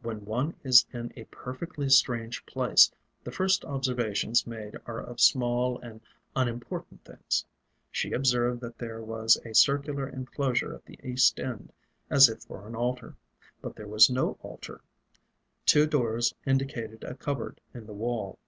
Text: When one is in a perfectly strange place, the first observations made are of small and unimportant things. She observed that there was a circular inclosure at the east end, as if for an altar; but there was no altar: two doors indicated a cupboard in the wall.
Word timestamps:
When 0.00 0.24
one 0.24 0.54
is 0.64 0.86
in 0.94 1.12
a 1.14 1.24
perfectly 1.24 1.90
strange 1.90 2.46
place, 2.46 2.90
the 3.22 3.30
first 3.30 3.66
observations 3.66 4.46
made 4.46 4.78
are 4.86 4.98
of 4.98 5.20
small 5.20 5.78
and 5.80 6.00
unimportant 6.34 7.04
things. 7.04 7.44
She 7.92 8.12
observed 8.14 8.62
that 8.62 8.78
there 8.78 9.02
was 9.02 9.36
a 9.44 9.52
circular 9.54 10.08
inclosure 10.08 10.72
at 10.74 10.86
the 10.86 10.98
east 11.04 11.38
end, 11.38 11.70
as 12.08 12.30
if 12.30 12.44
for 12.44 12.66
an 12.66 12.74
altar; 12.74 13.14
but 13.60 13.76
there 13.76 13.86
was 13.86 14.08
no 14.08 14.38
altar: 14.40 14.80
two 15.66 15.86
doors 15.86 16.32
indicated 16.46 17.04
a 17.04 17.14
cupboard 17.14 17.60
in 17.74 17.84
the 17.84 17.92
wall. 17.92 18.38